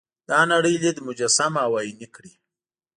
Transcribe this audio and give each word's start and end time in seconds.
دا 0.29 0.39
نړۍ 0.51 0.75
لید 0.83 0.97
مجسم 1.07 1.53
او 1.65 1.71
عیني 1.81 2.07
کړي. 2.15 2.33